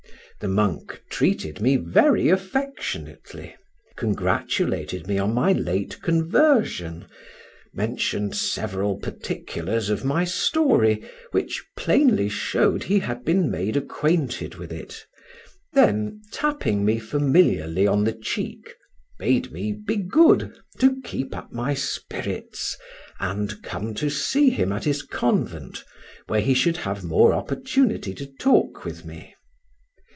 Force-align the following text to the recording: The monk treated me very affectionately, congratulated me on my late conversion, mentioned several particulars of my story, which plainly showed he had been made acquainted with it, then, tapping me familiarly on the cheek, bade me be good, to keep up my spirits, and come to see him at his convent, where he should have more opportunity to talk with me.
The 0.41 0.47
monk 0.47 1.03
treated 1.07 1.61
me 1.61 1.75
very 1.77 2.29
affectionately, 2.29 3.55
congratulated 3.95 5.05
me 5.05 5.19
on 5.19 5.35
my 5.35 5.51
late 5.51 6.01
conversion, 6.01 7.05
mentioned 7.75 8.35
several 8.35 8.97
particulars 8.97 9.91
of 9.91 10.03
my 10.03 10.23
story, 10.23 11.07
which 11.29 11.63
plainly 11.77 12.27
showed 12.27 12.81
he 12.85 12.97
had 12.97 13.23
been 13.23 13.51
made 13.51 13.77
acquainted 13.77 14.55
with 14.55 14.71
it, 14.73 15.05
then, 15.73 16.21
tapping 16.31 16.83
me 16.83 16.97
familiarly 16.97 17.85
on 17.85 18.03
the 18.03 18.13
cheek, 18.15 18.73
bade 19.19 19.51
me 19.51 19.71
be 19.71 19.95
good, 19.97 20.57
to 20.79 20.99
keep 21.03 21.37
up 21.37 21.51
my 21.53 21.75
spirits, 21.75 22.75
and 23.19 23.61
come 23.61 23.93
to 23.93 24.09
see 24.09 24.49
him 24.49 24.71
at 24.71 24.85
his 24.85 25.03
convent, 25.03 25.83
where 26.25 26.41
he 26.41 26.55
should 26.55 26.77
have 26.77 27.03
more 27.03 27.31
opportunity 27.31 28.15
to 28.15 28.25
talk 28.25 28.83
with 28.83 29.05
me. 29.05 29.35